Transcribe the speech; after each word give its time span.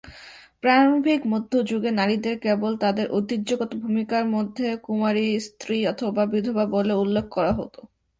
প্রারম্ভিক 0.63 1.21
মধ্য 1.25 1.51
যুগে 1.69 1.91
নারীদের 1.93 2.35
কেবল 2.39 2.71
তাদের 2.83 3.05
ঐতিহ্যগত 3.11 3.71
ভূমিকা 3.81 4.17
মধ্যে 4.33 4.67
কুমারী, 4.85 5.27
স্ত্রী, 5.47 5.77
অথবা 5.87 6.23
বিধবা 6.31 6.65
বলে 6.75 6.93
উল্লেখ 7.03 7.25
করা 7.31 7.51
হত। 7.53 7.75